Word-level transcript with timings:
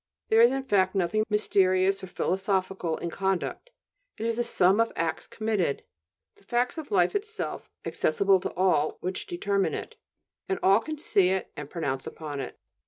There 0.29 0.41
is, 0.41 0.49
in 0.51 0.63
fact, 0.63 0.95
nothing 0.95 1.25
mysterious 1.29 2.03
or 2.03 2.07
philosophical 2.07 2.97
in 2.97 3.11
conduct; 3.11 3.69
it 4.17 4.25
is 4.25 4.37
the 4.37 4.43
sum 4.43 4.79
of 4.79 4.91
acts 4.95 5.27
committed, 5.27 5.83
the 6.37 6.43
facts 6.43 6.79
of 6.79 6.89
life 6.89 7.13
itself, 7.13 7.69
accessible 7.85 8.39
to 8.39 8.53
all, 8.55 8.97
which 9.01 9.27
determine 9.27 9.75
it. 9.75 9.97
And 10.49 10.57
all 10.63 10.79
can 10.79 10.97
see 10.97 11.29
it 11.29 11.51
and 11.55 11.69
pronounce 11.69 12.07
upon 12.07 12.39
it. 12.39 12.57